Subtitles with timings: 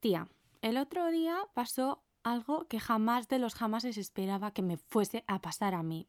[0.00, 0.28] Tía,
[0.62, 5.42] el otro día pasó algo que jamás de los jamás esperaba que me fuese a
[5.42, 6.06] pasar a mí.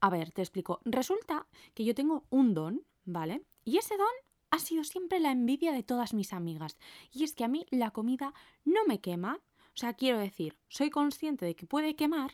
[0.00, 0.80] A ver, te explico.
[0.84, 3.44] Resulta que yo tengo un don, ¿vale?
[3.64, 4.06] Y ese don
[4.50, 6.76] ha sido siempre la envidia de todas mis amigas.
[7.12, 8.34] Y es que a mí la comida
[8.64, 9.38] no me quema.
[9.74, 12.32] O sea, quiero decir, soy consciente de que puede quemar,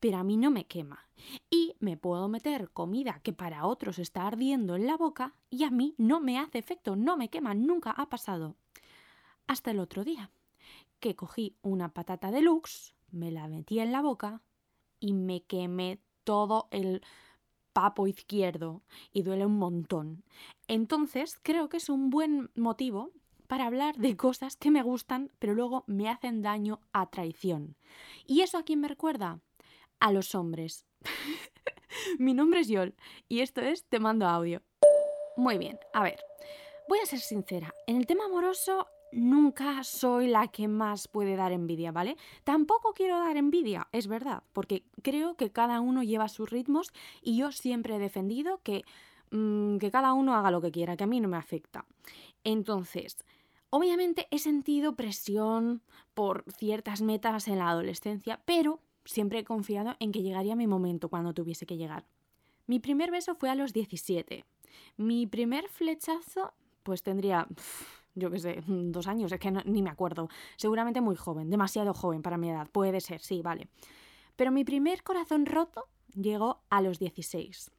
[0.00, 1.10] pero a mí no me quema.
[1.50, 5.70] Y me puedo meter comida que para otros está ardiendo en la boca y a
[5.70, 8.56] mí no me hace efecto, no me quema, nunca ha pasado.
[9.46, 10.30] Hasta el otro día
[11.00, 14.42] que cogí una patata deluxe, me la metí en la boca
[15.00, 17.02] y me quemé todo el
[17.72, 20.24] papo izquierdo y duele un montón.
[20.66, 23.12] Entonces, creo que es un buen motivo
[23.46, 27.76] para hablar de cosas que me gustan, pero luego me hacen daño a traición.
[28.26, 29.40] ¿Y eso a quién me recuerda?
[30.00, 30.86] A los hombres.
[32.18, 32.94] Mi nombre es Yol
[33.28, 34.62] y esto es Te mando audio.
[35.36, 36.20] Muy bien, a ver,
[36.88, 37.72] voy a ser sincera.
[37.86, 42.16] En el tema amoroso nunca soy la que más puede dar envidia, ¿vale?
[42.44, 46.92] Tampoco quiero dar envidia, es verdad, porque creo que cada uno lleva sus ritmos
[47.22, 48.84] y yo siempre he defendido que,
[49.30, 51.84] mm, que cada uno haga lo que quiera, que a mí no me afecta.
[52.44, 53.16] Entonces,
[53.70, 55.82] obviamente he sentido presión
[56.14, 61.08] por ciertas metas en la adolescencia, pero siempre he confiado en que llegaría mi momento
[61.08, 62.06] cuando tuviese que llegar.
[62.66, 64.44] Mi primer beso fue a los 17.
[64.98, 67.48] Mi primer flechazo, pues tendría
[68.14, 70.28] yo qué sé, dos años, es que ni me acuerdo.
[70.56, 73.68] Seguramente muy joven, demasiado joven para mi edad, puede ser, sí, vale.
[74.36, 77.70] Pero mi primer corazón roto llegó a los 16.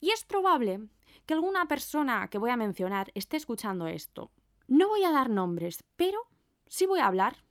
[0.00, 0.88] Y es probable
[1.26, 4.30] que alguna persona que voy a mencionar esté escuchando esto.
[4.66, 6.18] No voy a dar nombres, pero
[6.66, 7.44] sí voy a hablar.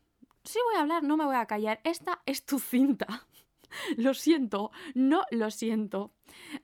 [0.43, 1.79] Sí voy a hablar, no me voy a callar.
[1.83, 3.27] Esta es tu cinta.
[3.97, 6.11] lo siento, no lo siento.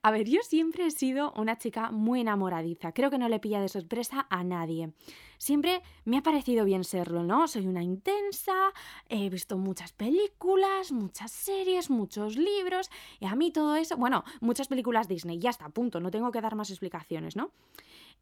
[0.01, 2.93] A ver, yo siempre he sido una chica muy enamoradiza.
[2.93, 4.93] Creo que no le pilla de sorpresa a nadie.
[5.37, 7.47] Siempre me ha parecido bien serlo, ¿no?
[7.47, 8.73] Soy una intensa,
[9.07, 14.67] he visto muchas películas, muchas series, muchos libros, y a mí todo eso, bueno, muchas
[14.67, 17.51] películas Disney, ya está, punto, no tengo que dar más explicaciones, ¿no?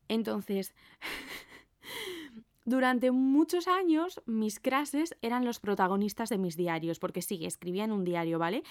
[0.07, 0.73] Entonces,
[2.67, 7.91] Durante muchos años mis crases eran los protagonistas de mis diarios, porque sí, escribía en
[7.91, 8.63] un diario, ¿vale?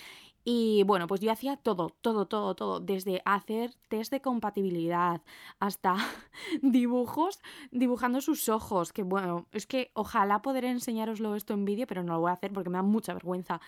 [0.43, 5.23] Y bueno, pues yo hacía todo, todo, todo, todo, desde hacer test de compatibilidad
[5.61, 5.95] hasta
[6.63, 7.39] dibujos,
[7.71, 12.15] dibujando sus ojos, que bueno, es que ojalá poder enseñaroslo esto en vídeo, pero no
[12.15, 13.61] lo voy a hacer porque me da mucha vergüenza.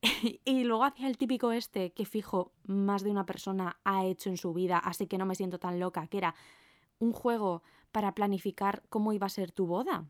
[0.46, 4.38] y luego hacía el típico este que fijo más de una persona ha hecho en
[4.38, 6.34] su vida, así que no me siento tan loca, que era
[6.98, 10.06] un juego para planificar cómo iba a ser tu boda.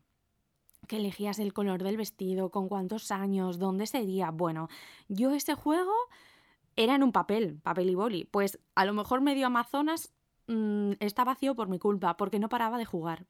[0.87, 4.31] Que elegías el color del vestido, con cuántos años, dónde sería.
[4.31, 4.69] Bueno,
[5.07, 5.93] yo ese juego
[6.75, 8.25] era en un papel, papel y boli.
[8.25, 10.13] Pues a lo mejor medio Amazonas
[10.47, 13.25] mm, está vacío por mi culpa, porque no paraba de jugar.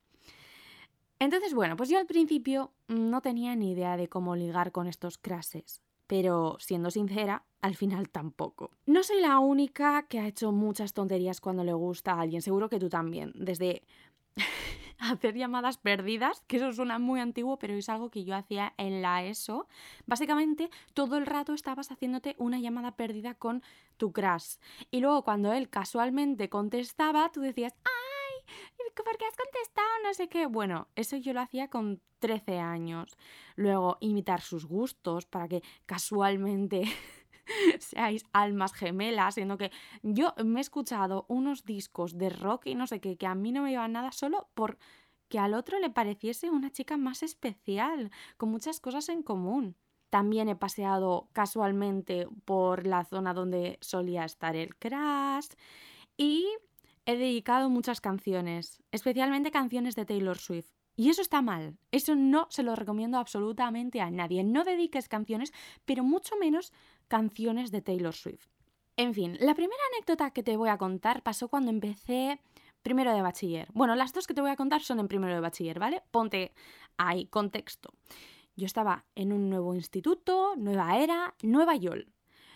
[1.19, 5.17] Entonces, bueno, pues yo al principio no tenía ni idea de cómo ligar con estos
[5.17, 8.69] crases, pero siendo sincera, al final tampoco.
[8.85, 12.69] No soy la única que ha hecho muchas tonterías cuando le gusta a alguien, seguro
[12.69, 13.81] que tú también, desde
[14.99, 19.01] hacer llamadas perdidas, que eso suena muy antiguo, pero es algo que yo hacía en
[19.01, 19.67] la ESO.
[20.05, 23.63] Básicamente, todo el rato estabas haciéndote una llamada perdida con
[23.97, 24.55] tu crush.
[24.91, 28.45] Y luego cuando él casualmente contestaba, tú decías, ¡ay!
[28.95, 29.87] ¿Por qué has contestado?
[30.03, 30.47] No sé qué.
[30.47, 33.17] Bueno, eso yo lo hacía con 13 años.
[33.55, 36.83] Luego, imitar sus gustos para que casualmente
[37.79, 39.71] seáis almas gemelas, siendo que
[40.01, 43.51] yo me he escuchado unos discos de rock y no sé qué, que a mí
[43.51, 44.77] no me iban nada solo por
[45.29, 49.75] que al otro le pareciese una chica más especial, con muchas cosas en común.
[50.09, 55.49] También he paseado casualmente por la zona donde solía estar el crash
[56.15, 56.47] y
[57.05, 60.71] he dedicado muchas canciones, especialmente canciones de Taylor Swift.
[60.99, 61.77] Y eso está mal.
[61.91, 64.43] Eso no se lo recomiendo absolutamente a nadie.
[64.43, 65.53] No dediques canciones,
[65.85, 66.73] pero mucho menos
[67.07, 68.47] canciones de Taylor Swift.
[68.95, 72.39] En fin, la primera anécdota que te voy a contar pasó cuando empecé
[72.81, 73.67] primero de bachiller.
[73.73, 76.01] Bueno, las dos que te voy a contar son en primero de bachiller, ¿vale?
[76.11, 76.53] Ponte
[76.97, 77.93] ahí contexto.
[78.55, 82.07] Yo estaba en un nuevo instituto, nueva era, nueva YOL.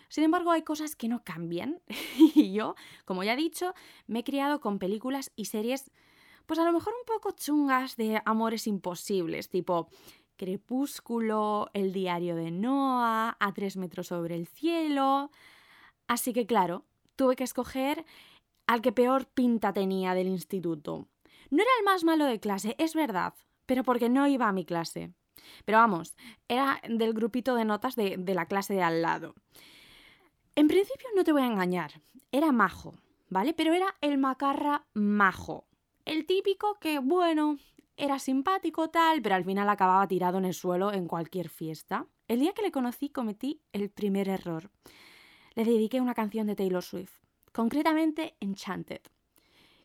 [0.08, 1.80] Sin embargo, hay cosas que no cambian.
[2.34, 2.74] y yo,
[3.04, 3.72] como ya he dicho,
[4.06, 5.90] me he criado con películas y series
[6.46, 9.88] pues a lo mejor un poco chungas de amores imposibles, tipo
[10.42, 15.30] Crepúsculo, El diario de Noah, A tres metros sobre el cielo.
[16.08, 16.84] Así que claro,
[17.14, 18.04] tuve que escoger
[18.66, 21.06] al que peor pinta tenía del instituto.
[21.50, 23.34] No era el más malo de clase, es verdad,
[23.66, 25.12] pero porque no iba a mi clase.
[25.64, 26.16] Pero vamos,
[26.48, 29.36] era del grupito de notas de, de la clase de al lado.
[30.56, 32.00] En principio no te voy a engañar,
[32.32, 32.96] era majo,
[33.28, 33.54] ¿vale?
[33.54, 35.68] Pero era el macarra majo.
[36.04, 37.58] El típico que, bueno,
[37.96, 42.06] era simpático tal, pero al final acababa tirado en el suelo en cualquier fiesta.
[42.28, 44.70] El día que le conocí cometí el primer error.
[45.54, 47.20] Le dediqué una canción de Taylor Swift,
[47.52, 49.02] concretamente Enchanted.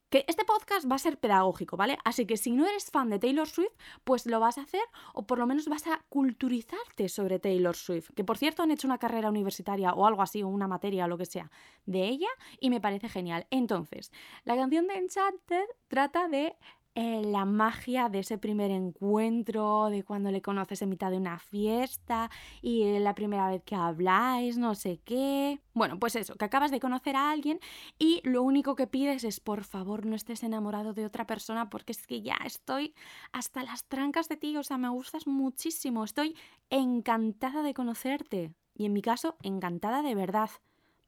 [0.09, 1.97] Que este podcast va a ser pedagógico, ¿vale?
[2.05, 3.73] Así que si no eres fan de Taylor Swift,
[4.05, 4.83] pues lo vas a hacer
[5.13, 8.11] o por lo menos vas a culturizarte sobre Taylor Swift.
[8.15, 11.07] Que por cierto han hecho una carrera universitaria o algo así, o una materia o
[11.09, 11.51] lo que sea,
[11.85, 12.29] de ella
[12.61, 13.47] y me parece genial.
[13.49, 14.13] Entonces,
[14.45, 16.55] la canción de Enchanted trata de
[16.99, 21.37] eh, la magia de ese primer encuentro, de cuando le conoces en mitad de una
[21.37, 25.61] fiesta y la primera vez que habláis, no sé qué.
[25.75, 27.59] Bueno, pues eso, que acabas de conocer a alguien
[27.99, 31.91] y lo único que pides es por favor no estés enamorado de otra persona porque
[31.91, 32.95] es que ya estoy
[33.31, 36.35] hasta las trancas de ti, o sea, me gustas muchísimo, estoy
[36.71, 40.49] encantada de conocerte y en mi caso encantada de verdad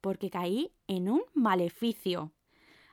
[0.01, 2.31] porque caí en un maleficio.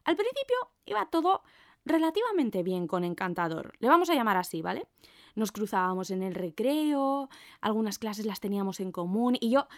[0.05, 0.57] Al principio
[0.87, 1.43] iba todo
[1.87, 3.73] relativamente bien con Encantador.
[3.79, 4.87] Le vamos a llamar así, ¿vale?
[5.35, 7.31] Nos cruzábamos en el recreo,
[7.61, 9.69] algunas clases las teníamos en común y yo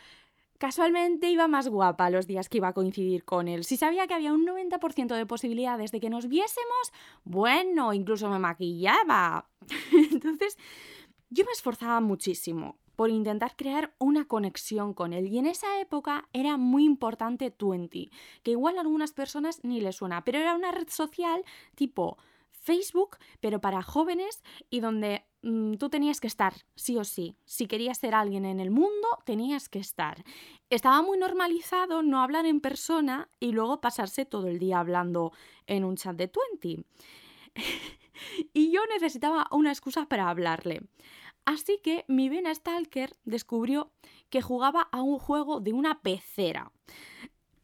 [0.58, 3.64] casualmente iba más guapa los días que iba a coincidir con él.
[3.64, 6.92] Si sabía que había un 90% de posibilidades de que nos viésemos,
[7.24, 9.48] bueno, incluso me maquillaba.
[10.12, 10.56] Entonces,
[11.30, 15.28] yo me esforzaba muchísimo por intentar crear una conexión con él.
[15.28, 18.10] Y en esa época era muy importante Twenty,
[18.42, 21.44] que igual a algunas personas ni les suena, pero era una red social
[21.76, 22.18] tipo
[22.50, 27.36] Facebook, pero para jóvenes y donde mm, tú tenías que estar, sí o sí.
[27.44, 30.24] Si querías ser alguien en el mundo, tenías que estar.
[30.68, 35.32] Estaba muy normalizado no hablar en persona y luego pasarse todo el día hablando
[35.68, 36.84] en un chat de Twenty.
[38.52, 40.82] y yo necesitaba una excusa para hablarle.
[41.48, 43.90] Así que mi vena Stalker descubrió
[44.28, 46.72] que jugaba a un juego de una pecera.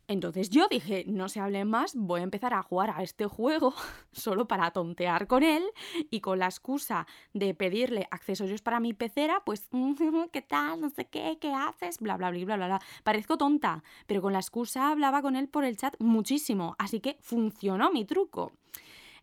[0.09, 3.75] Entonces yo dije, no se hable más, voy a empezar a jugar a este juego
[4.13, 5.63] solo para tontear con él
[6.09, 9.69] y con la excusa de pedirle accesorios para mi pecera, pues,
[10.33, 10.81] ¿qué tal?
[10.81, 11.99] No sé qué, ¿qué haces?
[11.99, 12.81] Bla, bla, bla, bla, bla, bla.
[13.03, 17.19] Parezco tonta, pero con la excusa hablaba con él por el chat muchísimo, así que
[17.21, 18.53] funcionó mi truco.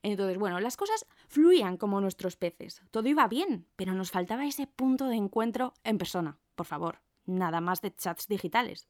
[0.04, 2.82] Entonces, bueno, las cosas fluían como nuestros peces.
[2.92, 7.02] Todo iba bien, pero nos faltaba ese punto de encuentro en persona, por favor.
[7.26, 8.88] Nada más de chats digitales.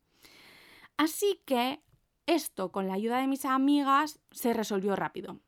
[0.98, 1.84] Así que
[2.26, 5.40] esto, con la ayuda de mis amigas, se resolvió rápido.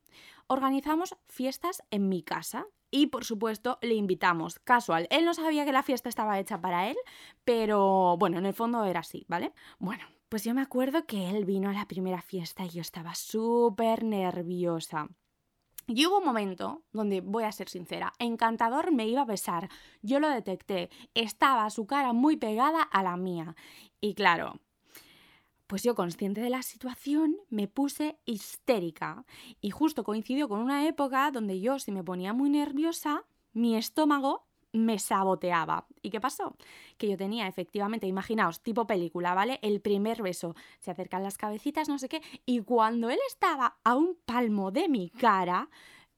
[0.47, 5.07] Organizamos fiestas en mi casa y por supuesto le invitamos casual.
[5.09, 6.97] Él no sabía que la fiesta estaba hecha para él,
[7.43, 9.53] pero bueno, en el fondo era así, ¿vale?
[9.79, 13.15] Bueno, pues yo me acuerdo que él vino a la primera fiesta y yo estaba
[13.15, 15.09] súper nerviosa.
[15.87, 19.69] Y hubo un momento donde, voy a ser sincera, Encantador me iba a besar.
[20.01, 20.89] Yo lo detecté.
[21.13, 23.55] Estaba su cara muy pegada a la mía.
[23.99, 24.59] Y claro,
[25.67, 29.25] pues yo consciente de la situación me puse histérica.
[29.59, 34.47] Y justo coincidió con una época donde yo, si me ponía muy nerviosa, mi estómago
[34.73, 35.87] me saboteaba.
[36.01, 36.55] ¿Y qué pasó?
[36.97, 39.59] Que yo tenía efectivamente, imaginaos, tipo película, ¿vale?
[39.61, 43.95] El primer beso, se acercan las cabecitas, no sé qué, y cuando él estaba a
[43.95, 45.69] un palmo de mi cara,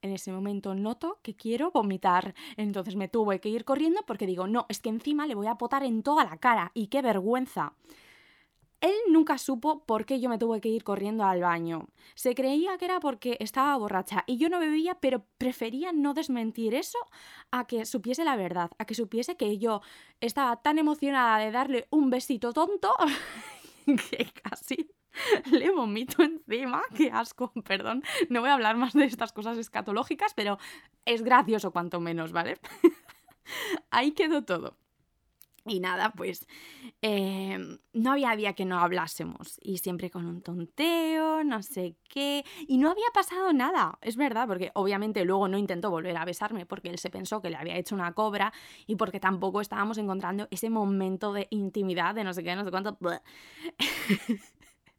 [0.02, 2.34] en ese momento noto que quiero vomitar.
[2.56, 5.56] Entonces me tuve que ir corriendo porque digo, no, es que encima le voy a
[5.56, 7.74] potar en toda la cara y qué vergüenza.
[8.80, 11.88] Él nunca supo por qué yo me tuve que ir corriendo al baño.
[12.14, 16.74] Se creía que era porque estaba borracha y yo no bebía, pero prefería no desmentir
[16.74, 16.98] eso
[17.50, 19.80] a que supiese la verdad, a que supiese que yo
[20.20, 22.92] estaba tan emocionada de darle un besito tonto
[23.86, 24.90] que casi
[25.50, 26.82] le vomito encima.
[26.94, 28.02] Qué asco, perdón.
[28.28, 30.58] No voy a hablar más de estas cosas escatológicas, pero
[31.04, 32.58] es gracioso cuanto menos, ¿vale?
[33.90, 34.76] Ahí quedó todo.
[35.68, 36.46] Y nada, pues
[37.02, 42.44] em, no había día que no hablásemos y siempre con un tonteo, no sé qué.
[42.68, 46.66] Y no había pasado nada, es verdad, porque obviamente luego no intentó volver a besarme
[46.66, 48.52] porque él se pensó que le había hecho una cobra
[48.86, 52.70] y porque tampoco estábamos encontrando ese momento de intimidad, de no sé qué, no sé
[52.70, 52.96] cuánto.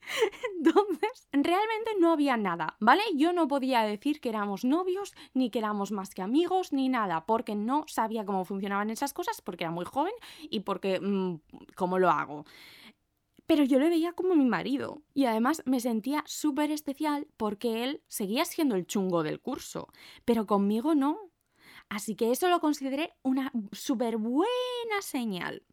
[0.57, 3.03] Entonces, realmente no había nada, ¿vale?
[3.15, 7.25] Yo no podía decir que éramos novios, ni que éramos más que amigos, ni nada,
[7.25, 10.13] porque no sabía cómo funcionaban esas cosas, porque era muy joven
[10.49, 11.39] y porque, mm,
[11.75, 12.45] ¿cómo lo hago?
[13.45, 18.03] Pero yo le veía como mi marido y además me sentía súper especial porque él
[18.07, 19.87] seguía siendo el chungo del curso,
[20.25, 21.31] pero conmigo no.
[21.87, 25.63] Así que eso lo consideré una súper buena señal.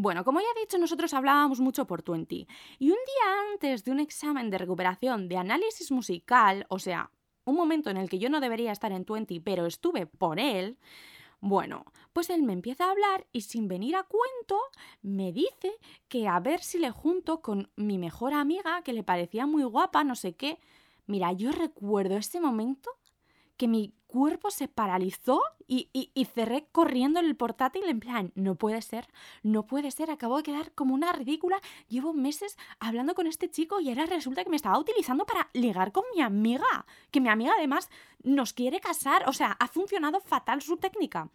[0.00, 2.46] Bueno, como ya he dicho, nosotros hablábamos mucho por Twenty.
[2.78, 7.10] Y un día antes de un examen de recuperación de análisis musical, o sea,
[7.44, 10.78] un momento en el que yo no debería estar en Twenty, pero estuve por él,
[11.40, 14.60] bueno, pues él me empieza a hablar y sin venir a cuento
[15.02, 15.72] me dice
[16.06, 20.04] que a ver si le junto con mi mejor amiga, que le parecía muy guapa,
[20.04, 20.60] no sé qué.
[21.06, 22.88] Mira, yo recuerdo ese momento
[23.58, 28.54] que mi cuerpo se paralizó y, y, cerré corriendo en el portátil en plan, no
[28.54, 29.06] puede ser,
[29.42, 33.80] no puede ser, acabo de quedar como una ridícula, llevo meses hablando con este chico
[33.80, 37.52] y ahora resulta que me estaba utilizando para ligar con mi amiga, que mi amiga
[37.58, 37.90] además
[38.22, 41.28] nos quiere casar, o sea, ha funcionado fatal su técnica.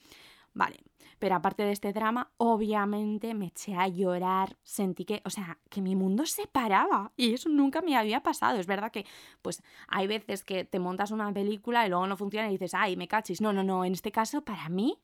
[0.55, 0.83] Vale,
[1.19, 5.81] pero aparte de este drama, obviamente me eché a llorar, sentí que, o sea, que
[5.81, 8.59] mi mundo se paraba y eso nunca me había pasado.
[8.59, 9.05] Es verdad que,
[9.41, 12.95] pues, hay veces que te montas una película y luego no funciona y dices, ay,
[12.97, 13.41] me cachis.
[13.41, 14.99] No, no, no, en este caso, para mí,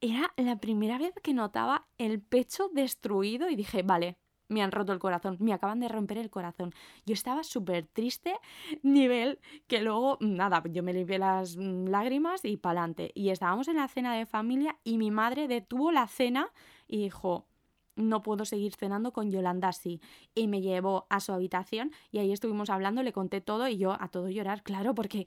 [0.00, 4.16] era la primera vez que notaba el pecho destruido y dije, vale,
[4.50, 6.74] me han roto el corazón, me acaban de romper el corazón.
[7.06, 8.34] Yo estaba súper triste,
[8.82, 13.12] nivel que luego, nada, yo me limpié las mm, lágrimas y pa'lante.
[13.14, 16.48] Y estábamos en la cena de familia y mi madre detuvo la cena
[16.88, 17.46] y dijo,
[17.94, 20.00] no puedo seguir cenando con Yolanda así.
[20.34, 23.96] Y me llevó a su habitación y ahí estuvimos hablando, le conté todo y yo
[24.00, 25.26] a todo llorar, claro, porque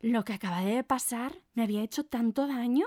[0.00, 2.86] lo que acaba de pasar me había hecho tanto daño.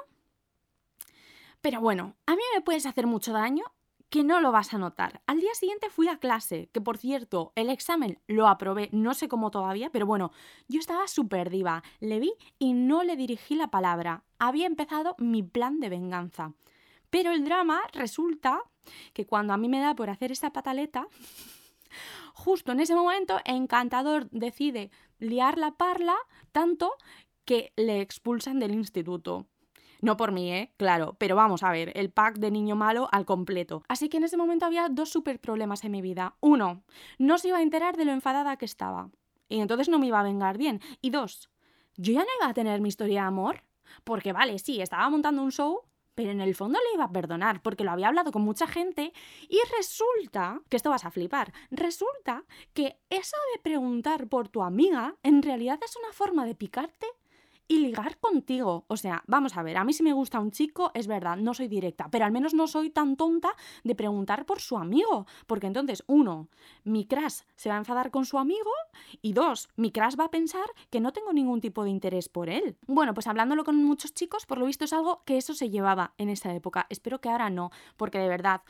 [1.60, 3.66] Pero bueno, a mí me puedes hacer mucho daño
[4.12, 5.22] que no lo vas a notar.
[5.26, 9.30] Al día siguiente fui a clase, que por cierto, el examen lo aprobé, no sé
[9.30, 10.34] cómo todavía, pero bueno,
[10.68, 14.26] yo estaba súper diva, le vi y no le dirigí la palabra.
[14.38, 16.54] Había empezado mi plan de venganza.
[17.10, 18.62] Pero el drama resulta
[19.14, 21.08] que cuando a mí me da por hacer esta pataleta,
[22.34, 26.18] justo en ese momento Encantador decide liar la parla
[26.52, 26.92] tanto
[27.46, 29.48] que le expulsan del instituto.
[30.02, 30.74] No por mí, ¿eh?
[30.78, 33.84] Claro, pero vamos a ver, el pack de niño malo al completo.
[33.88, 36.36] Así que en ese momento había dos super problemas en mi vida.
[36.42, 36.84] Uno,
[37.20, 39.12] no se iba a enterar de lo enfadada que estaba.
[39.48, 40.82] Y entonces no me iba a vengar bien.
[41.02, 41.50] Y dos,
[41.98, 43.64] yo ya no iba a tener mi historia de amor.
[44.04, 45.82] Porque vale, sí, estaba montando un show,
[46.16, 49.14] pero en el fondo le iba a perdonar porque lo había hablado con mucha gente
[49.50, 55.16] y resulta, que esto vas a flipar, resulta que eso de preguntar por tu amiga
[55.24, 57.08] en realidad es una forma de picarte
[57.72, 58.84] y ligar contigo.
[58.90, 61.54] O sea, vamos a ver, a mí si me gusta un chico, es verdad, no
[61.54, 65.26] soy directa, pero al menos no soy tan tonta de preguntar por su amigo.
[65.48, 66.50] Porque entonces, uno,
[66.84, 68.72] mi crush se va a enfadar con su amigo
[69.22, 72.50] y dos, mi crush va a pensar que no tengo ningún tipo de interés por
[72.50, 72.76] él.
[72.88, 76.14] Bueno, pues hablándolo con muchos chicos, por lo visto es algo que eso se llevaba
[76.18, 76.88] en esa época.
[76.90, 78.64] Espero que ahora no, porque de verdad,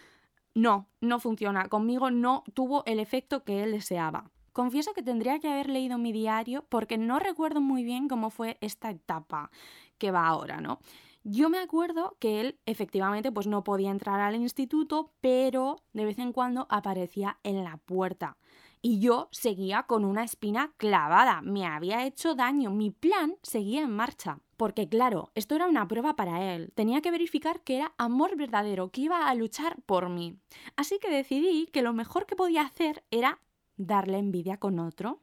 [0.54, 1.70] no, no funciona.
[1.70, 4.30] Conmigo no tuvo el efecto que él deseaba.
[4.54, 8.58] Confieso que tendría que haber leído mi diario porque no recuerdo muy bien cómo fue
[8.62, 9.50] esta etapa
[9.98, 10.80] que va ahora, ¿no?
[11.24, 16.18] Yo me acuerdo que él efectivamente pues no podía entrar al instituto, pero de vez
[16.18, 18.38] en cuando aparecía en la puerta.
[18.82, 23.92] Y yo seguía con una espina clavada, me había hecho daño, mi plan seguía en
[23.92, 24.40] marcha.
[24.58, 28.90] Porque claro, esto era una prueba para él, tenía que verificar que era amor verdadero,
[28.90, 30.36] que iba a luchar por mí.
[30.76, 33.40] Así que decidí que lo mejor que podía hacer era
[33.78, 35.22] darle envidia con otro.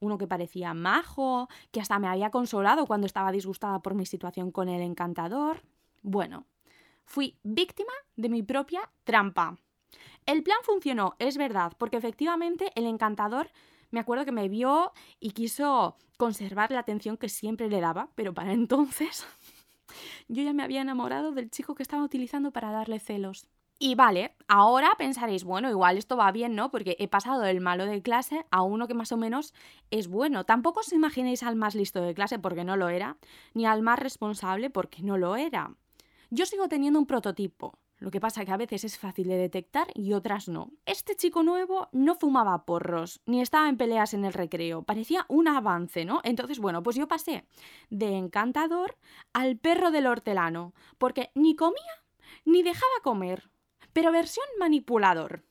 [0.00, 4.50] Uno que parecía majo, que hasta me había consolado cuando estaba disgustada por mi situación
[4.50, 5.62] con el encantador.
[6.02, 6.46] Bueno,
[7.04, 9.56] fui víctima de mi propia trampa.
[10.26, 13.50] El plan funcionó, es verdad, porque efectivamente el encantador
[13.90, 18.34] me acuerdo que me vio y quiso conservar la atención que siempre le daba, pero
[18.34, 19.26] para entonces
[20.28, 23.46] yo ya me había enamorado del chico que estaba utilizando para darle celos.
[23.86, 26.70] Y vale, ahora pensaréis, bueno, igual esto va bien, ¿no?
[26.70, 29.52] Porque he pasado del malo de clase a uno que más o menos
[29.90, 30.44] es bueno.
[30.44, 33.18] Tampoco os imaginéis al más listo de clase porque no lo era,
[33.52, 35.76] ni al más responsable porque no lo era.
[36.30, 37.78] Yo sigo teniendo un prototipo.
[37.98, 40.70] Lo que pasa que a veces es fácil de detectar y otras no.
[40.86, 44.82] Este chico nuevo no fumaba porros, ni estaba en peleas en el recreo.
[44.82, 46.22] Parecía un avance, ¿no?
[46.24, 47.44] Entonces, bueno, pues yo pasé
[47.90, 48.96] de encantador
[49.34, 52.02] al perro del hortelano, porque ni comía
[52.46, 53.50] ni dejaba comer
[53.94, 55.44] pero versión manipulador.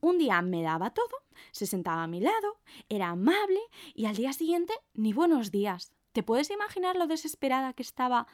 [0.00, 3.60] Un día me daba todo, se sentaba a mi lado, era amable
[3.94, 5.92] y al día siguiente ni buenos días.
[6.12, 8.26] ¿Te puedes imaginar lo desesperada que estaba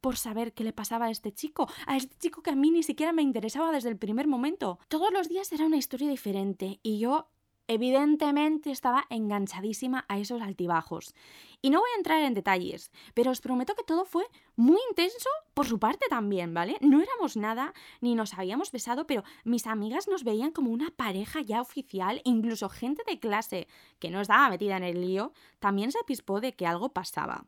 [0.00, 1.68] por saber qué le pasaba a este chico?
[1.86, 4.78] A este chico que a mí ni siquiera me interesaba desde el primer momento.
[4.88, 7.28] Todos los días era una historia diferente y yo
[7.68, 11.14] Evidentemente estaba enganchadísima a esos altibajos.
[11.60, 14.24] Y no voy a entrar en detalles, pero os prometo que todo fue
[14.56, 16.76] muy intenso por su parte también, ¿vale?
[16.80, 21.40] No éramos nada, ni nos habíamos besado, pero mis amigas nos veían como una pareja
[21.40, 23.68] ya oficial, incluso gente de clase
[24.00, 27.46] que no estaba metida en el lío, también se apispó de que algo pasaba.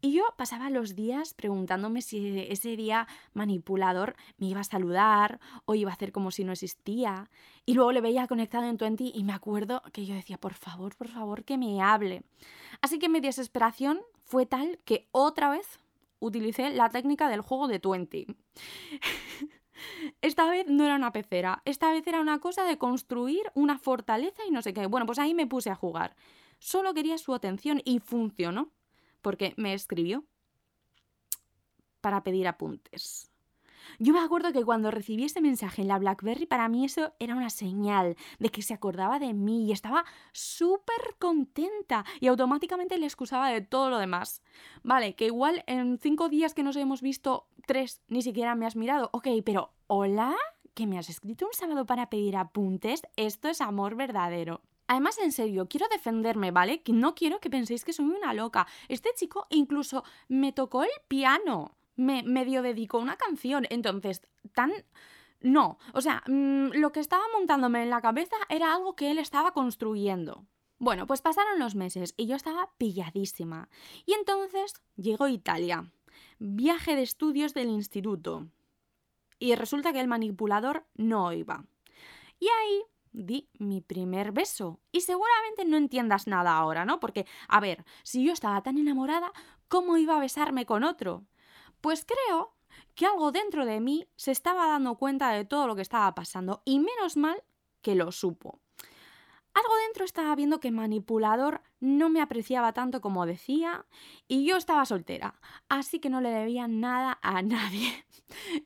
[0.00, 5.74] Y yo pasaba los días preguntándome si ese día manipulador me iba a saludar o
[5.74, 7.30] iba a hacer como si no existía.
[7.64, 10.94] Y luego le veía conectado en Twenty y me acuerdo que yo decía, por favor,
[10.96, 12.22] por favor, que me hable.
[12.80, 15.80] Así que mi desesperación fue tal que otra vez
[16.20, 18.26] utilicé la técnica del juego de Twenty.
[20.22, 24.42] Esta vez no era una pecera, esta vez era una cosa de construir una fortaleza
[24.46, 24.86] y no sé qué.
[24.86, 26.16] Bueno, pues ahí me puse a jugar.
[26.58, 28.70] Solo quería su atención y funcionó
[29.26, 30.24] porque me escribió
[32.00, 33.28] para pedir apuntes.
[33.98, 37.34] Yo me acuerdo que cuando recibí ese mensaje en la BlackBerry, para mí eso era
[37.34, 43.06] una señal de que se acordaba de mí y estaba súper contenta y automáticamente le
[43.06, 44.42] excusaba de todo lo demás.
[44.84, 48.76] Vale, que igual en cinco días que nos hemos visto, tres, ni siquiera me has
[48.76, 49.10] mirado.
[49.12, 50.36] Ok, pero ¿hola?
[50.72, 53.02] ¿Que me has escrito un sábado para pedir apuntes?
[53.16, 54.62] Esto es amor verdadero.
[54.88, 56.82] Además, en serio, quiero defenderme, ¿vale?
[56.82, 58.66] Que no quiero que penséis que soy una loca.
[58.88, 63.66] Este chico incluso me tocó el piano me medio dedicó una canción.
[63.70, 64.22] Entonces,
[64.54, 64.72] tan...
[65.40, 69.18] No, o sea, mm, lo que estaba montándome en la cabeza era algo que él
[69.18, 70.46] estaba construyendo.
[70.78, 73.68] Bueno, pues pasaron los meses y yo estaba pilladísima.
[74.04, 75.90] Y entonces llegó Italia.
[76.38, 78.48] Viaje de estudios del instituto.
[79.38, 81.64] Y resulta que el manipulador no iba.
[82.38, 82.82] Y ahí
[83.16, 84.80] di mi primer beso.
[84.92, 87.00] Y seguramente no entiendas nada ahora, ¿no?
[87.00, 89.32] Porque, a ver, si yo estaba tan enamorada,
[89.68, 91.26] ¿cómo iba a besarme con otro?
[91.80, 92.54] Pues creo
[92.94, 96.62] que algo dentro de mí se estaba dando cuenta de todo lo que estaba pasando
[96.64, 97.42] y menos mal
[97.80, 98.60] que lo supo.
[99.56, 103.86] Algo dentro estaba viendo que manipulador no me apreciaba tanto como decía
[104.28, 108.04] y yo estaba soltera, así que no le debía nada a nadie.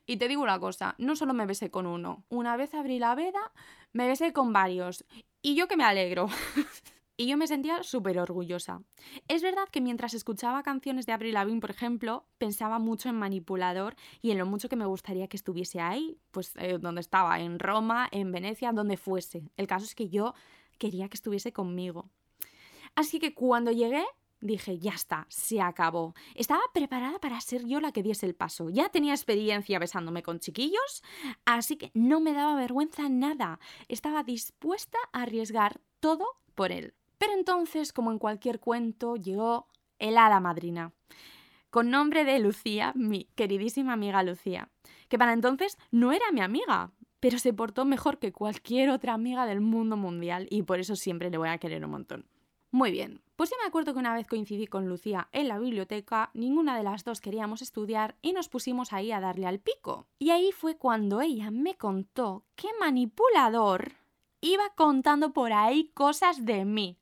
[0.05, 3.15] y te digo una cosa, no solo me besé con uno, una vez abrí la
[3.15, 3.53] veda,
[3.93, 5.05] me besé con varios
[5.41, 6.27] y yo que me alegro.
[7.17, 8.81] Y yo me sentía súper orgullosa.
[9.27, 13.95] Es verdad que mientras escuchaba canciones de Avril Lavigne, por ejemplo, pensaba mucho en Manipulador
[14.23, 17.59] y en lo mucho que me gustaría que estuviese ahí, pues eh, donde estaba, en
[17.59, 19.51] Roma, en Venecia, donde fuese.
[19.55, 20.33] El caso es que yo
[20.81, 22.09] quería que estuviese conmigo.
[22.95, 24.03] Así que cuando llegué,
[24.41, 26.15] dije, ya está, se acabó.
[26.33, 28.71] Estaba preparada para ser yo la que diese el paso.
[28.71, 31.03] Ya tenía experiencia besándome con chiquillos,
[31.45, 33.59] así que no me daba vergüenza nada.
[33.89, 36.95] Estaba dispuesta a arriesgar todo por él.
[37.19, 39.67] Pero entonces, como en cualquier cuento, llegó
[39.99, 40.93] el hada madrina,
[41.69, 44.71] con nombre de Lucía, mi queridísima amiga Lucía,
[45.09, 49.45] que para entonces no era mi amiga, pero se portó mejor que cualquier otra amiga
[49.45, 52.25] del mundo mundial y por eso siempre le voy a querer un montón.
[52.71, 56.31] Muy bien, pues yo me acuerdo que una vez coincidí con Lucía en la biblioteca,
[56.33, 60.07] ninguna de las dos queríamos estudiar y nos pusimos ahí a darle al pico.
[60.19, 63.91] Y ahí fue cuando ella me contó que manipulador
[64.39, 66.97] iba contando por ahí cosas de mí.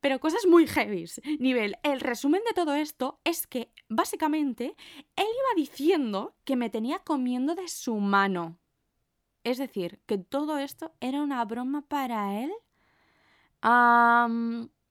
[0.00, 1.06] Pero cosas muy heavy.
[1.38, 4.76] Nivel, el resumen de todo esto es que, básicamente,
[5.16, 8.58] él iba diciendo que me tenía comiendo de su mano.
[9.46, 12.52] Es decir, que todo esto era una broma para él.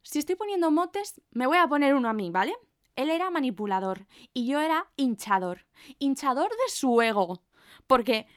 [0.01, 2.55] si estoy poniendo motes, me voy a poner uno a mí, ¿vale?
[2.95, 5.65] Él era manipulador y yo era hinchador.
[5.99, 7.43] Hinchador de su ego.
[7.85, 8.27] Porque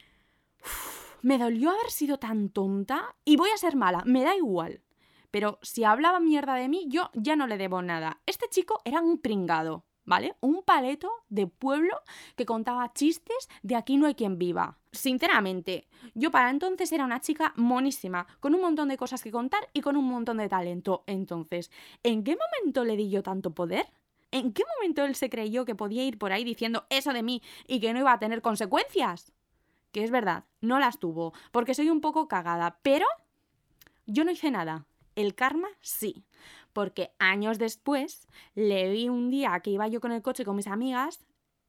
[1.21, 4.83] me dolió haber sido tan tonta y voy a ser mala, me da igual.
[5.31, 8.19] Pero si hablaba mierda de mí, yo ya no le debo nada.
[8.25, 10.35] Este chico era un pringado, ¿vale?
[10.41, 11.95] Un paleto de pueblo
[12.35, 14.79] que contaba chistes de aquí no hay quien viva.
[14.91, 19.69] Sinceramente, yo para entonces era una chica monísima, con un montón de cosas que contar
[19.71, 21.03] y con un montón de talento.
[21.05, 21.69] Entonces,
[22.01, 23.85] ¿en qué momento le di yo tanto poder?
[24.31, 27.43] ¿En qué momento él se creyó que podía ir por ahí diciendo eso de mí
[27.67, 29.31] y que no iba a tener consecuencias?
[29.91, 33.07] que es verdad, no las tuvo, porque soy un poco cagada, pero
[34.05, 34.85] yo no hice nada.
[35.19, 36.23] El karma sí,
[36.71, 40.67] porque años después le vi un día que iba yo con el coche con mis
[40.67, 41.25] amigas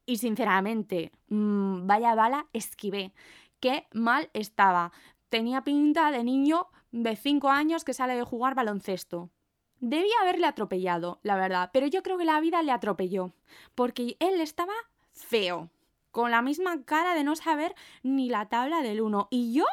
[0.06, 3.12] y sinceramente, mmm, vaya bala, esquivé.
[3.58, 4.92] Qué mal estaba.
[5.30, 9.30] Tenía pinta de niño de 5 años que sale de jugar baloncesto.
[9.80, 13.32] Debía haberle atropellado, la verdad, pero yo creo que la vida le atropelló,
[13.74, 14.74] porque él estaba
[15.12, 15.70] feo
[16.12, 19.26] con la misma cara de no saber ni la tabla del 1.
[19.32, 19.64] Y yo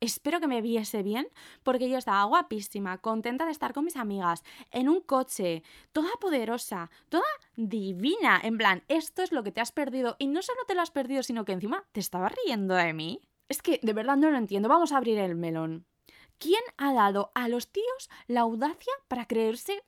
[0.00, 1.28] espero que me viese bien,
[1.62, 6.90] porque yo estaba guapísima, contenta de estar con mis amigas, en un coche, toda poderosa,
[7.08, 7.24] toda
[7.56, 8.40] divina.
[8.42, 10.16] En plan, esto es lo que te has perdido.
[10.18, 13.20] Y no solo te lo has perdido, sino que encima te estabas riendo de mí.
[13.48, 14.68] Es que de verdad no lo entiendo.
[14.68, 15.86] Vamos a abrir el melón.
[16.38, 19.82] ¿Quién ha dado a los tíos la audacia para creerse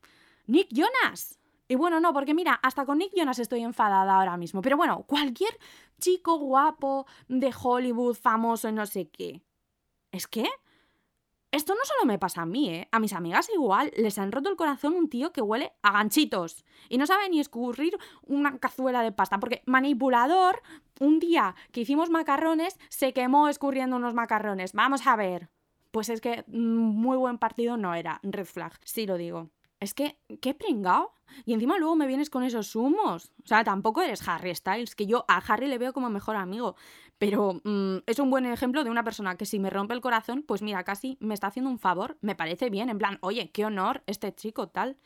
[0.47, 1.39] Nick Jonas?
[1.69, 4.61] Y bueno, no, porque mira, hasta con Nick Jonas estoy enfadada ahora mismo.
[4.61, 5.57] Pero bueno, cualquier
[6.01, 9.41] chico guapo de Hollywood, famoso, no sé qué.
[10.13, 10.45] Es que
[11.53, 12.89] esto no solo me pasa a mí, ¿eh?
[12.93, 16.65] A mis amigas igual les han roto el corazón un tío que huele a ganchitos
[16.89, 20.63] y no sabe ni escurrir una cazuela de pasta, porque manipulador,
[21.01, 24.75] un día que hicimos macarrones, se quemó escurriendo unos macarrones.
[24.75, 25.49] Vamos a ver.
[25.91, 29.51] Pues es que mm, muy buen partido no era, red flag, sí lo digo.
[29.81, 31.15] Es que, qué pringao.
[31.45, 33.33] Y encima luego me vienes con esos humos.
[33.45, 36.77] O sea, tampoco eres Harry Styles, que yo a Harry le veo como mejor amigo.
[37.19, 40.43] Pero mm, es un buen ejemplo de una persona que si me rompe el corazón,
[40.47, 42.19] pues mira, casi me está haciendo un favor.
[42.21, 44.97] Me parece bien, en plan, oye, qué honor este chico, tal.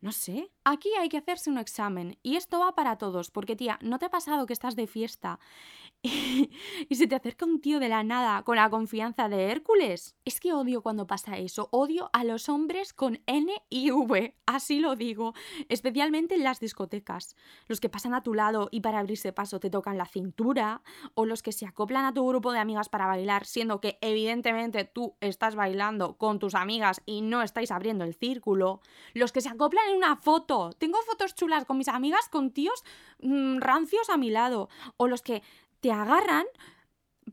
[0.00, 0.50] no sé.
[0.70, 2.18] Aquí hay que hacerse un examen.
[2.22, 5.40] Y esto va para todos, porque tía, ¿no te ha pasado que estás de fiesta
[6.02, 10.14] y, se te acerca un tío de la nada con la confianza de Hércules?
[10.26, 11.70] Es que odio cuando pasa eso.
[11.72, 14.36] Odio a los hombres con N y V.
[14.44, 15.32] Así lo digo.
[15.70, 17.34] Especialmente en las discotecas.
[17.66, 20.82] Los que pasan a tu lado y para abrirse paso te tocan la cintura.
[21.14, 24.84] O los que se acoplan a tu grupo de amigas para bailar, siendo que evidentemente
[24.84, 28.82] tú estás bailando con tus amigas y no estáis abriendo el círculo.
[29.14, 30.57] Los que se acoplan en una foto.
[30.78, 32.84] Tengo fotos chulas con mis amigas, con tíos
[33.20, 34.68] mm, rancios a mi lado.
[34.96, 35.42] O los que
[35.80, 36.46] te agarran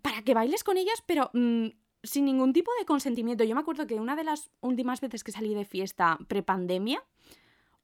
[0.01, 1.67] para que bailes con ellos, pero mm,
[2.03, 3.43] sin ningún tipo de consentimiento.
[3.43, 7.03] Yo me acuerdo que una de las últimas veces que salí de fiesta prepandemia,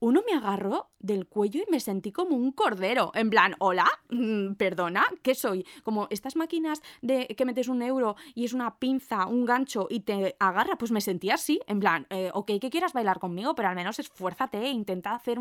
[0.02, 3.12] uno me agarró del cuello y me sentí como un cordero.
[3.14, 5.66] En plan, hola, mm, perdona, ¿qué soy?
[5.84, 10.02] Como estas máquinas de que metes un euro y es una pinza, un gancho y
[10.02, 11.62] te agarra, pues me sentí así.
[11.68, 15.40] En plan, eh, ok, que quieras bailar conmigo, pero al menos esfuérzate, e intenta hacer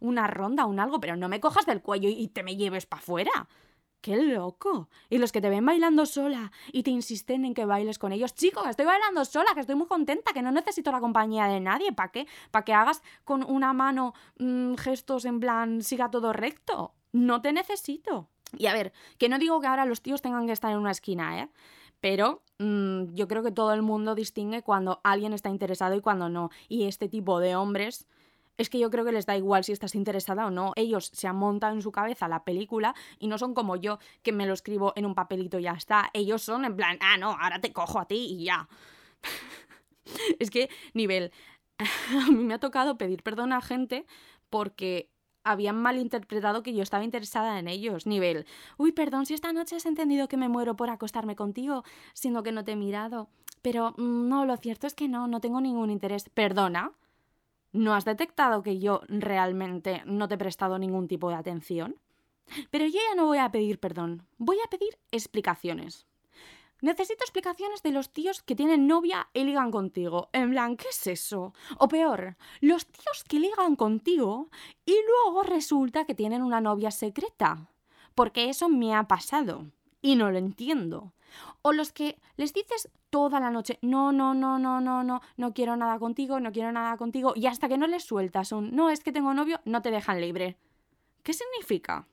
[0.00, 3.02] una ronda, un algo, pero no me cojas del cuello y te me lleves para
[3.02, 3.48] afuera.
[4.00, 4.88] ¡Qué loco!
[5.10, 8.34] Y los que te ven bailando sola y te insisten en que bailes con ellos.
[8.34, 11.92] Chicos, estoy bailando sola, que estoy muy contenta, que no necesito la compañía de nadie.
[11.92, 12.26] ¿Para qué?
[12.50, 16.94] ¿Para que hagas con una mano mm, gestos en plan siga todo recto?
[17.12, 18.28] No te necesito.
[18.56, 20.92] Y a ver, que no digo que ahora los tíos tengan que estar en una
[20.92, 21.50] esquina, ¿eh?
[22.00, 26.28] Pero mm, yo creo que todo el mundo distingue cuando alguien está interesado y cuando
[26.28, 26.50] no.
[26.68, 28.06] Y este tipo de hombres
[28.58, 30.72] es que yo creo que les da igual si estás interesada o no.
[30.76, 34.32] Ellos se han montado en su cabeza la película y no son como yo, que
[34.32, 36.10] me lo escribo en un papelito y ya está.
[36.12, 38.68] Ellos son en plan, ah, no, ahora te cojo a ti y ya.
[40.38, 41.32] es que, nivel,
[41.78, 44.06] a mí me ha tocado pedir perdón a gente
[44.50, 45.10] porque
[45.44, 48.06] habían malinterpretado que yo estaba interesada en ellos.
[48.06, 48.46] Nivel,
[48.78, 52.52] uy, perdón si esta noche has entendido que me muero por acostarme contigo, siendo que
[52.52, 53.28] no te he mirado.
[53.62, 56.28] Pero mm, no, lo cierto es que no, no tengo ningún interés.
[56.30, 56.92] Perdona.
[57.76, 61.96] ¿No has detectado que yo realmente no te he prestado ningún tipo de atención?
[62.70, 66.06] Pero yo ya no voy a pedir perdón, voy a pedir explicaciones.
[66.80, 70.30] Necesito explicaciones de los tíos que tienen novia y ligan contigo.
[70.32, 71.52] En plan, ¿qué es eso?
[71.76, 74.48] O peor, los tíos que ligan contigo
[74.86, 77.68] y luego resulta que tienen una novia secreta.
[78.14, 79.66] Porque eso me ha pasado
[80.00, 81.12] y no lo entiendo.
[81.62, 85.54] O los que les dices toda la noche, no, no, no, no, no, no, no
[85.54, 88.90] quiero nada contigo, no quiero nada contigo, y hasta que no les sueltas un, no,
[88.90, 90.56] es que tengo novio, no te dejan libre.
[91.22, 92.06] ¿Qué significa?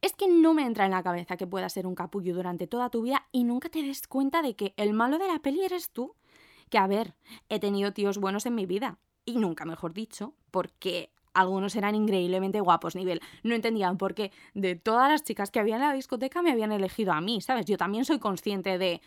[0.00, 2.90] Es que no me entra en la cabeza que puedas ser un capullo durante toda
[2.90, 5.90] tu vida y nunca te des cuenta de que el malo de la peli eres
[5.90, 6.14] tú.
[6.70, 7.14] Que a ver,
[7.48, 12.60] he tenido tíos buenos en mi vida, y nunca mejor dicho, porque algunos eran increíblemente
[12.60, 13.20] guapos, nivel.
[13.42, 16.72] No entendían por qué de todas las chicas que había en la discoteca me habían
[16.72, 17.66] elegido a mí, ¿sabes?
[17.66, 19.00] Yo también soy consciente de,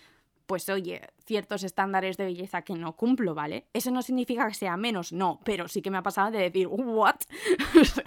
[0.47, 3.67] pues oye, ciertos estándares de belleza que no cumplo, ¿vale?
[3.73, 6.67] Eso no significa que sea menos, no, pero sí que me ha pasado de decir,
[6.67, 7.17] ¿what?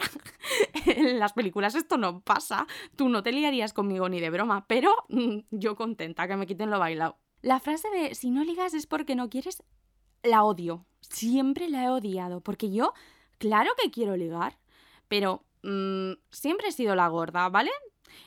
[0.86, 4.90] en las películas esto no pasa, tú no te liarías conmigo ni de broma, pero
[5.08, 7.18] mm, yo contenta que me quiten lo bailado.
[7.42, 9.62] La frase de si no ligas es porque no quieres,
[10.22, 10.86] la odio.
[11.00, 12.92] Siempre la he odiado, porque yo
[13.40, 14.58] Claro que quiero ligar,
[15.08, 17.70] pero mm, siempre he sido la gorda, ¿vale?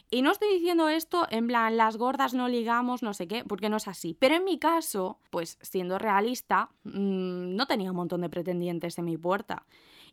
[0.10, 3.70] Y no estoy diciendo esto en plan, las gordas no ligamos, no sé qué, porque
[3.70, 4.16] no es así.
[4.20, 9.06] Pero en mi caso, pues siendo realista, mm, no tenía un montón de pretendientes en
[9.06, 9.68] mi puerta.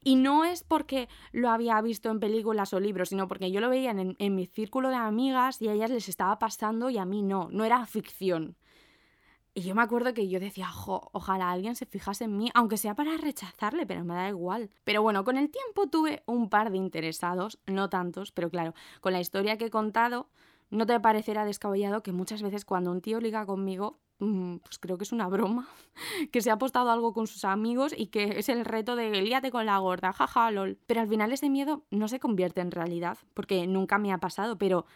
[0.04, 3.70] Y no es porque lo había visto en películas o libros, sino porque yo lo
[3.70, 7.06] veía en, en mi círculo de amigas y a ellas les estaba pasando y a
[7.06, 8.58] mí no, no era ficción.
[9.52, 12.94] Y yo me acuerdo que yo decía, ojalá alguien se fijase en mí, aunque sea
[12.94, 14.70] para rechazarle, pero me da igual.
[14.84, 19.12] Pero bueno, con el tiempo tuve un par de interesados, no tantos, pero claro, con
[19.12, 20.28] la historia que he contado,
[20.70, 24.96] no te parecerá descabellado que muchas veces cuando un tío liga conmigo, mm, pues creo
[24.98, 25.68] que es una broma,
[26.32, 29.50] que se ha apostado algo con sus amigos y que es el reto de líate
[29.50, 30.78] con la gorda, jaja, lol.
[30.86, 34.58] Pero al final ese miedo no se convierte en realidad, porque nunca me ha pasado,
[34.58, 34.86] pero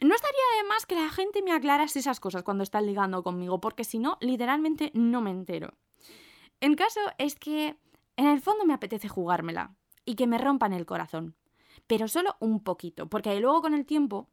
[0.00, 3.60] no estaría de más que la gente me aclarase esas cosas cuando están ligando conmigo,
[3.60, 5.74] porque si no, literalmente no me entero.
[6.60, 7.76] En caso es que
[8.16, 11.36] en el fondo me apetece jugármela y que me rompan el corazón,
[11.86, 14.28] pero solo un poquito, porque luego con el tiempo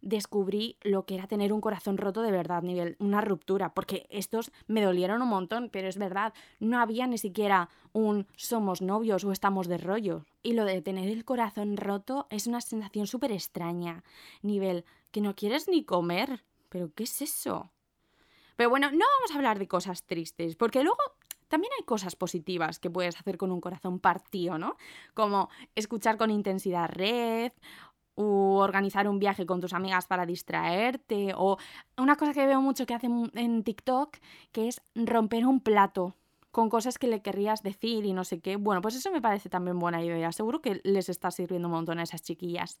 [0.00, 4.52] descubrí lo que era tener un corazón roto de verdad, nivel una ruptura, porque estos
[4.66, 9.32] me dolieron un montón, pero es verdad, no había ni siquiera un somos novios o
[9.32, 10.24] estamos de rollo.
[10.42, 14.04] Y lo de tener el corazón roto es una sensación súper extraña,
[14.42, 16.44] nivel que no quieres ni comer.
[16.68, 17.70] ¿Pero qué es eso?
[18.56, 20.98] Pero bueno, no vamos a hablar de cosas tristes, porque luego
[21.48, 24.76] también hay cosas positivas que puedes hacer con un corazón partido, ¿no?
[25.14, 27.52] Como escuchar con intensidad red
[28.14, 31.56] o organizar un viaje con tus amigas para distraerte, o
[31.96, 34.16] una cosa que veo mucho que hacen en TikTok,
[34.50, 36.16] que es romper un plato
[36.50, 38.56] con cosas que le querrías decir y no sé qué.
[38.56, 40.32] Bueno, pues eso me parece también buena idea.
[40.32, 42.80] Seguro que les está sirviendo un montón a esas chiquillas.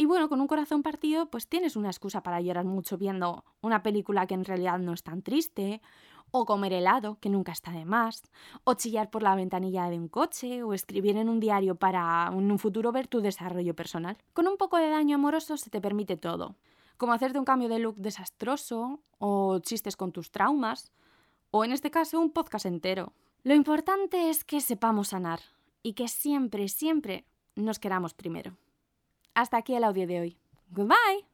[0.00, 3.82] Y bueno, con un corazón partido, pues tienes una excusa para llorar mucho viendo una
[3.82, 5.82] película que en realidad no es tan triste,
[6.30, 8.22] o comer helado, que nunca está de más,
[8.62, 12.48] o chillar por la ventanilla de un coche, o escribir en un diario para en
[12.48, 14.16] un futuro ver tu desarrollo personal.
[14.34, 16.54] Con un poco de daño amoroso se te permite todo,
[16.96, 20.92] como hacerte un cambio de look desastroso, o chistes con tus traumas,
[21.50, 23.14] o en este caso un podcast entero.
[23.42, 25.40] Lo importante es que sepamos sanar
[25.82, 27.24] y que siempre, siempre
[27.56, 28.56] nos queramos primero.
[29.38, 30.36] Hasta aquí el audio de hoy.
[30.72, 31.24] Goodbye.